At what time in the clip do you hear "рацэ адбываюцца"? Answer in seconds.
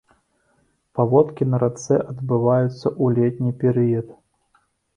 1.65-2.73